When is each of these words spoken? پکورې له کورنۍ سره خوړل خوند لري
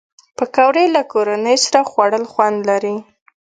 پکورې 0.37 0.85
له 0.95 1.01
کورنۍ 1.11 1.57
سره 1.65 1.79
خوړل 1.89 2.23
خوند 2.31 2.57
لري 2.69 2.95